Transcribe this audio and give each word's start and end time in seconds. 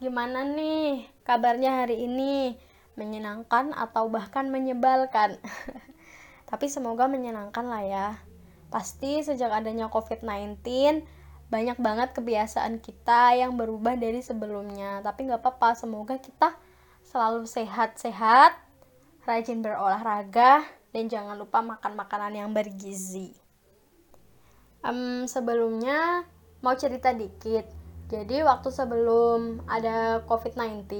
Gimana 0.00 0.48
nih 0.48 1.04
kabarnya 1.28 1.84
hari 1.84 2.08
ini? 2.08 2.56
Menyenangkan 2.96 3.76
atau 3.76 4.08
bahkan 4.08 4.48
menyebalkan? 4.48 5.36
Tapi 6.48 6.72
semoga 6.72 7.04
menyenangkan 7.04 7.68
lah 7.68 7.84
ya. 7.84 8.08
Pasti 8.72 9.20
sejak 9.20 9.52
adanya 9.52 9.92
COVID-19, 9.92 10.56
banyak 11.52 11.76
banget 11.76 12.16
kebiasaan 12.16 12.80
kita 12.80 13.36
yang 13.36 13.60
berubah 13.60 14.00
dari 14.00 14.24
sebelumnya. 14.24 15.04
Tapi 15.04 15.28
nggak 15.28 15.44
apa-apa, 15.44 15.76
semoga 15.76 16.16
kita 16.16 16.56
selalu 17.04 17.44
sehat-sehat, 17.44 18.56
rajin 19.28 19.60
berolahraga, 19.60 20.64
dan 20.96 21.12
jangan 21.12 21.36
lupa 21.36 21.60
makan 21.60 21.92
makanan 21.92 22.40
yang 22.40 22.50
bergizi. 22.56 23.36
Um, 24.80 25.28
sebelumnya 25.28 26.24
mau 26.64 26.72
cerita 26.72 27.12
dikit 27.12 27.79
jadi 28.10 28.42
waktu 28.42 28.74
sebelum 28.74 29.62
ada 29.70 30.26
COVID-19 30.26 30.90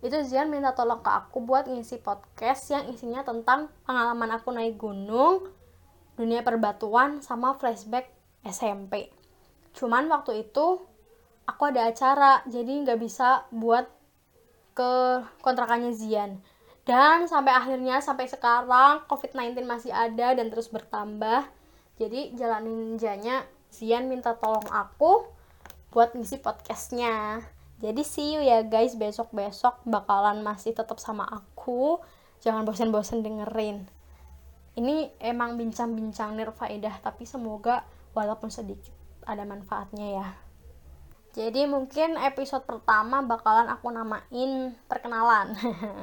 itu 0.00 0.16
Zian 0.24 0.48
minta 0.48 0.72
tolong 0.72 1.04
ke 1.04 1.12
aku 1.12 1.44
buat 1.44 1.68
ngisi 1.68 2.00
podcast 2.00 2.72
yang 2.72 2.88
isinya 2.88 3.20
tentang 3.20 3.68
pengalaman 3.84 4.32
aku 4.32 4.48
naik 4.48 4.80
gunung, 4.80 5.44
dunia 6.16 6.40
perbatuan, 6.40 7.20
sama 7.20 7.52
flashback 7.60 8.08
SMP. 8.48 9.12
Cuman 9.76 10.08
waktu 10.08 10.48
itu 10.48 10.80
aku 11.44 11.62
ada 11.68 11.92
acara, 11.92 12.40
jadi 12.48 12.80
nggak 12.80 12.98
bisa 12.98 13.44
buat 13.52 13.84
ke 14.72 15.20
kontrakannya 15.44 15.92
Zian. 15.92 16.40
Dan 16.88 17.28
sampai 17.28 17.52
akhirnya, 17.52 18.00
sampai 18.00 18.26
sekarang 18.26 19.04
COVID-19 19.04 19.68
masih 19.68 19.92
ada 19.92 20.32
dan 20.32 20.48
terus 20.48 20.72
bertambah. 20.72 21.44
Jadi 22.00 22.32
jalanin 22.40 22.96
ninjanya, 22.96 23.44
Zian 23.68 24.08
minta 24.08 24.32
tolong 24.32 24.66
aku 24.72 25.28
buat 25.92 26.16
ngisi 26.16 26.40
podcastnya. 26.40 27.44
Jadi 27.84 28.00
see 28.00 28.32
you 28.32 28.40
ya 28.40 28.64
guys. 28.64 28.96
Besok-besok 28.96 29.84
bakalan 29.84 30.40
masih 30.40 30.72
tetap 30.72 30.96
sama 30.96 31.28
aku. 31.28 32.00
Jangan 32.40 32.64
bosan-bosan 32.64 33.20
dengerin. 33.20 33.84
Ini 34.72 35.12
emang 35.20 35.60
bincang-bincang 35.60 36.32
nirfaedah 36.32 37.04
tapi 37.04 37.28
semoga 37.28 37.84
walaupun 38.16 38.48
sedikit 38.48 38.96
ada 39.28 39.44
manfaatnya 39.44 40.08
ya. 40.16 40.28
Jadi 41.36 41.68
mungkin 41.68 42.16
episode 42.16 42.64
pertama 42.64 43.20
bakalan 43.20 43.68
aku 43.68 43.92
namain 43.92 44.72
perkenalan. 44.88 45.52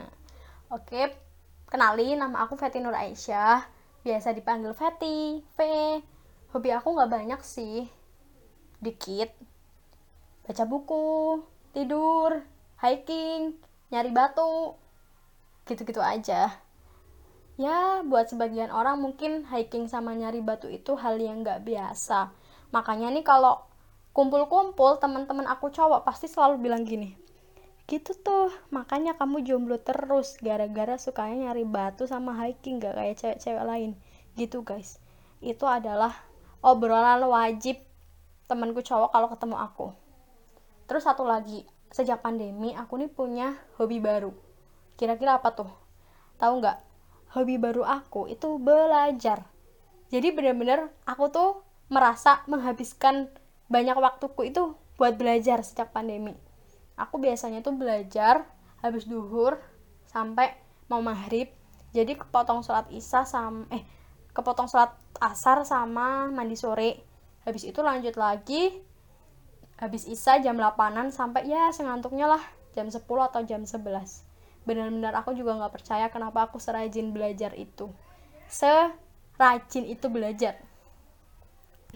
Oke 0.76 1.18
kenali 1.66 2.14
nama 2.14 2.46
aku 2.46 2.62
Feti 2.62 2.78
Nur 2.78 2.94
Aisyah. 2.94 3.66
Biasa 4.06 4.38
dipanggil 4.38 4.78
Feti 4.78 5.42
V. 5.58 5.60
Hobi 6.54 6.70
aku 6.70 6.94
nggak 6.94 7.10
banyak 7.10 7.42
sih. 7.42 7.90
Dikit 8.78 9.34
baca 10.50 10.66
buku, 10.66 11.46
tidur, 11.78 12.42
hiking, 12.82 13.54
nyari 13.94 14.10
batu, 14.10 14.74
gitu-gitu 15.70 16.02
aja. 16.02 16.58
Ya, 17.62 18.02
buat 18.02 18.34
sebagian 18.34 18.74
orang 18.74 18.98
mungkin 18.98 19.46
hiking 19.46 19.86
sama 19.86 20.18
nyari 20.18 20.42
batu 20.42 20.66
itu 20.66 20.98
hal 20.98 21.22
yang 21.22 21.46
gak 21.46 21.70
biasa. 21.70 22.34
Makanya 22.74 23.14
nih 23.14 23.22
kalau 23.22 23.62
kumpul-kumpul 24.18 24.98
teman-teman 24.98 25.46
aku 25.46 25.70
cowok 25.70 26.02
pasti 26.02 26.26
selalu 26.26 26.66
bilang 26.66 26.82
gini, 26.82 27.14
gitu 27.90 28.14
tuh 28.14 28.54
makanya 28.70 29.18
kamu 29.18 29.42
jomblo 29.42 29.82
terus 29.82 30.38
gara-gara 30.46 31.02
sukanya 31.02 31.50
nyari 31.50 31.66
batu 31.66 32.06
sama 32.06 32.38
hiking 32.38 32.78
gak 32.78 32.94
kayak 32.94 33.18
cewek-cewek 33.18 33.66
lain 33.66 33.92
gitu 34.38 34.62
guys 34.62 35.02
itu 35.42 35.66
adalah 35.66 36.14
obrolan 36.62 37.26
wajib 37.26 37.82
temanku 38.46 38.86
cowok 38.86 39.10
kalau 39.10 39.28
ketemu 39.34 39.58
aku 39.58 39.88
terus 40.90 41.06
satu 41.06 41.22
lagi 41.22 41.70
sejak 41.94 42.26
pandemi 42.26 42.74
aku 42.74 42.98
nih 42.98 43.14
punya 43.14 43.54
hobi 43.78 44.02
baru. 44.02 44.34
Kira-kira 44.98 45.38
apa 45.38 45.54
tuh? 45.54 45.70
Tahu 46.42 46.54
nggak? 46.58 46.78
Hobi 47.38 47.62
baru 47.62 47.86
aku 47.86 48.26
itu 48.26 48.58
belajar. 48.58 49.46
Jadi 50.10 50.34
bener-bener 50.34 50.90
aku 51.06 51.30
tuh 51.30 51.62
merasa 51.94 52.42
menghabiskan 52.50 53.30
banyak 53.70 53.94
waktuku 54.02 54.50
itu 54.50 54.74
buat 54.98 55.14
belajar 55.14 55.62
sejak 55.62 55.94
pandemi. 55.94 56.34
Aku 56.98 57.22
biasanya 57.22 57.62
tuh 57.62 57.78
belajar 57.78 58.50
habis 58.82 59.06
duhur 59.06 59.62
sampai 60.10 60.58
mau 60.90 61.06
maghrib. 61.06 61.54
Jadi 61.94 62.18
kepotong 62.18 62.66
sholat 62.66 62.90
isya 62.90 63.30
sama 63.30 63.70
eh 63.70 63.86
kepotong 64.34 64.66
sholat 64.66 64.98
asar 65.22 65.62
sama 65.70 66.34
mandi 66.34 66.58
sore. 66.58 67.06
Habis 67.46 67.70
itu 67.70 67.80
lanjut 67.86 68.18
lagi 68.18 68.89
habis 69.80 70.04
isa 70.06 70.38
jam 70.44 70.60
8an 70.60 71.10
sampai 71.10 71.48
ya 71.48 71.72
sengantuknya 71.72 72.28
lah 72.28 72.44
jam 72.76 72.92
10 72.92 73.00
atau 73.08 73.42
jam 73.48 73.64
11 73.64 74.30
benar-benar 74.70 75.18
aku 75.18 75.34
juga 75.34 75.58
nggak 75.58 75.74
percaya 75.82 76.06
kenapa 76.14 76.46
aku 76.46 76.62
serajin 76.62 77.10
belajar 77.10 77.58
itu. 77.58 77.90
Serajin 78.46 79.86
itu 79.90 80.06
belajar. 80.14 80.62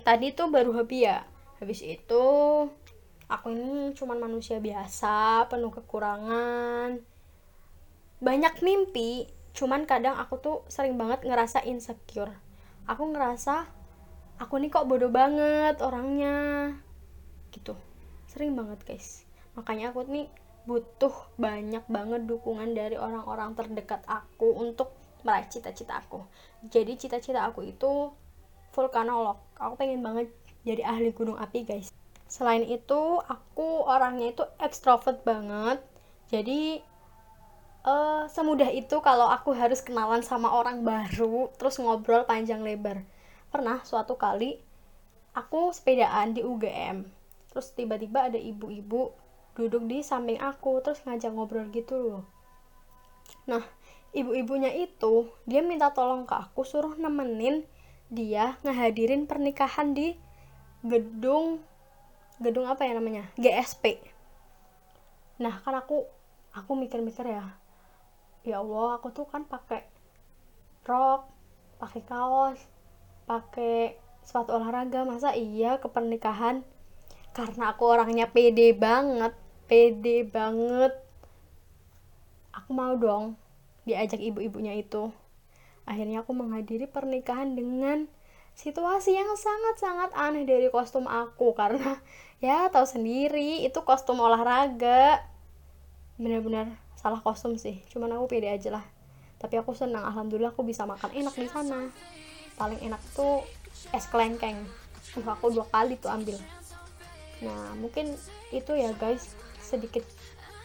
Tadi 0.02 0.34
tuh 0.34 0.50
baru 0.50 0.74
hobi 0.74 1.06
ya? 1.06 1.22
Habis 1.62 1.86
itu 1.86 2.26
aku 3.30 3.48
ini 3.54 3.94
cuman 3.94 4.18
manusia 4.18 4.58
biasa 4.58 5.46
penuh 5.54 5.70
kekurangan. 5.70 6.98
Banyak 8.24 8.64
mimpi 8.66 9.30
cuman 9.54 9.86
kadang 9.86 10.18
aku 10.18 10.42
tuh 10.42 10.58
sering 10.66 10.98
banget 10.98 11.22
ngerasa 11.22 11.62
insecure. 11.70 12.34
Aku 12.90 13.06
ngerasa 13.14 13.70
aku 14.42 14.58
nih 14.58 14.74
kok 14.74 14.90
bodoh 14.90 15.14
banget 15.14 15.78
orangnya 15.78 16.74
gitu. 17.54 17.78
Sering 18.26 18.58
banget 18.58 18.82
guys. 18.84 19.24
Makanya 19.54 19.94
aku 19.94 20.10
nih 20.10 20.28
butuh 20.66 21.14
banyak 21.38 21.86
banget 21.86 22.26
dukungan 22.26 22.74
dari 22.74 22.98
orang-orang 22.98 23.54
terdekat 23.54 24.02
aku 24.10 24.58
untuk 24.58 24.96
meraih 25.22 25.48
cita-cita 25.48 26.02
aku. 26.02 26.26
Jadi 26.68 26.98
cita-cita 26.98 27.46
aku 27.46 27.64
itu 27.64 28.12
vulkanolog 28.74 29.38
aku 29.62 29.78
pengen 29.78 30.02
banget 30.02 30.34
jadi 30.66 30.82
ahli 30.88 31.14
gunung 31.14 31.38
api 31.38 31.64
guys. 31.68 31.94
Selain 32.26 32.66
itu 32.66 33.22
aku 33.22 33.86
orangnya 33.86 34.34
itu 34.34 34.44
ekstrovert 34.58 35.22
banget. 35.22 35.78
Jadi 36.34 36.82
uh, 37.86 38.26
semudah 38.32 38.74
itu 38.74 38.98
kalau 39.06 39.30
aku 39.30 39.54
harus 39.54 39.86
kenalan 39.86 40.26
sama 40.26 40.50
orang 40.50 40.82
baru 40.82 41.54
terus 41.60 41.78
ngobrol 41.78 42.26
panjang 42.26 42.66
lebar. 42.66 43.06
Pernah 43.54 43.86
suatu 43.86 44.18
kali 44.18 44.58
aku 45.38 45.70
sepedaan 45.70 46.34
di 46.34 46.42
UGM 46.42 47.23
terus 47.54 47.70
tiba-tiba 47.78 48.34
ada 48.34 48.40
ibu-ibu 48.42 49.14
duduk 49.54 49.86
di 49.86 50.02
samping 50.02 50.42
aku 50.42 50.82
terus 50.82 51.06
ngajak 51.06 51.30
ngobrol 51.30 51.70
gitu 51.70 51.94
loh. 52.02 52.24
Nah 53.46 53.62
ibu-ibunya 54.18 54.74
itu 54.74 55.30
dia 55.46 55.62
minta 55.62 55.94
tolong 55.94 56.26
ke 56.26 56.34
aku 56.34 56.66
suruh 56.66 56.98
nemenin 56.98 57.62
dia 58.10 58.58
ngehadirin 58.66 59.30
pernikahan 59.30 59.94
di 59.94 60.18
gedung 60.82 61.62
gedung 62.42 62.66
apa 62.66 62.90
ya 62.90 62.98
namanya? 62.98 63.30
GSP 63.38 64.14
nah 65.42 65.58
kan 65.66 65.74
aku 65.74 66.06
aku 66.54 66.72
mikir-mikir 66.78 67.26
ya 67.26 67.58
ya 68.46 68.62
Allah 68.62 69.02
aku 69.02 69.10
tuh 69.10 69.26
kan 69.26 69.50
pakai 69.50 69.82
rok 70.86 71.26
pakai 71.82 72.02
kaos 72.06 72.60
pakai 73.26 73.98
sepatu 74.22 74.54
olahraga 74.54 75.04
masa 75.04 75.34
iya 75.34 75.82
ke 75.82 75.90
pernikahan 75.90 76.62
karena 77.34 77.74
aku 77.74 77.84
orangnya 77.90 78.30
pede 78.30 78.72
banget 78.78 79.34
pede 79.68 80.28
banget. 80.28 80.94
Aku 82.54 82.70
mau 82.78 82.94
dong 82.94 83.34
diajak 83.90 84.22
ibu-ibunya 84.22 84.78
itu. 84.78 85.10
Akhirnya 85.90 86.24
aku 86.24 86.32
menghadiri 86.32 86.88
pernikahan 86.88 87.58
dengan 87.58 88.08
situasi 88.54 89.18
yang 89.18 89.34
sangat-sangat 89.34 90.14
aneh 90.14 90.46
dari 90.46 90.70
kostum 90.70 91.10
aku. 91.10 91.58
Karena 91.58 91.98
ya 92.38 92.70
tahu 92.70 92.86
sendiri 92.86 93.66
itu 93.66 93.80
kostum 93.82 94.22
olahraga. 94.22 95.26
Benar-benar 96.22 96.78
salah 96.94 97.20
kostum 97.20 97.58
sih 97.60 97.84
cuman 97.92 98.16
aku 98.16 98.30
pede 98.30 98.54
aja 98.54 98.80
lah. 98.80 98.86
Tapi 99.42 99.60
aku 99.60 99.76
senang 99.76 100.08
alhamdulillah 100.08 100.56
aku 100.56 100.64
bisa 100.64 100.86
makan 100.86 101.12
enak 101.12 101.34
di 101.36 101.50
sana. 101.50 101.90
Paling 102.56 102.80
enak 102.80 103.02
tuh 103.18 103.44
es 103.92 104.06
kelengkeng. 104.08 104.70
Uh, 105.18 105.28
aku 105.30 105.52
dua 105.52 105.68
kali 105.68 106.00
tuh 106.00 106.10
ambil 106.10 106.38
nah 107.44 107.76
mungkin 107.78 108.16
itu 108.50 108.72
ya 108.74 108.96
guys. 108.96 109.36
Sedikit 109.60 110.04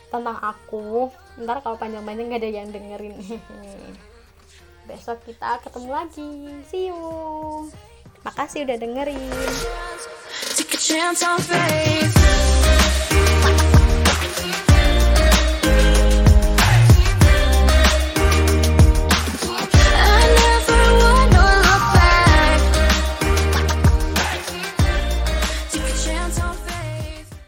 tentang 0.08 0.38
aku. 0.38 1.12
Ntar 1.36 1.60
kalau 1.60 1.76
panjang-panjang 1.76 2.32
gak 2.32 2.40
ada 2.40 2.50
yang 2.50 2.68
dengerin. 2.72 3.18
Besok 4.88 5.20
kita 5.26 5.60
ketemu 5.60 5.90
lagi. 5.92 6.30
See 6.70 6.88
you. 6.88 7.68
Makasih 8.24 8.64
udah 8.64 8.78
dengerin 8.80 9.18